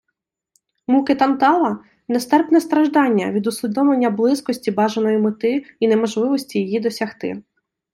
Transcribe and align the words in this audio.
Муки 0.91 1.15
Тантала— 1.19 1.83
нестерпне 2.07 2.61
страждання 2.61 3.31
від 3.31 3.47
усвідомлення 3.47 4.09
близькості 4.09 4.71
бажаної 4.71 5.17
мети 5.17 5.65
і 5.79 5.87
неможливості 5.87 6.59
її 6.59 6.79
досягти 6.79 7.43